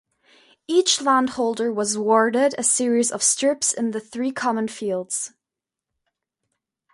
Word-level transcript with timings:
Each 0.67 0.99
landholder 0.99 1.71
was 1.71 1.93
awarded 1.93 2.55
a 2.57 2.63
series 2.63 3.11
of 3.11 3.21
strips 3.21 3.71
in 3.71 3.91
the 3.91 3.99
three 3.99 4.31
common 4.31 4.67
fields. 4.67 5.35